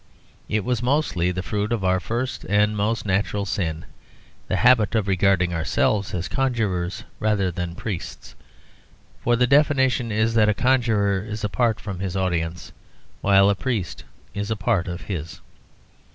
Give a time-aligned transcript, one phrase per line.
[0.49, 3.85] It was mostly the fruit of our first and most natural sin
[4.47, 8.33] the habit of regarding ourselves as conjurers rather than priests,
[9.23, 12.71] for the definition is that a conjurer is apart from his audience,
[13.21, 14.03] while a priest
[14.33, 15.39] is a part of his.